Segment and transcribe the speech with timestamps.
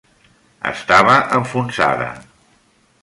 [0.69, 2.09] Estava enfonsada.